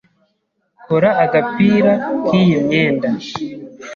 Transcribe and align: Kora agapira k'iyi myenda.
Kora 0.85 1.09
agapira 1.23 1.93
k'iyi 2.25 2.57
myenda. 2.65 3.09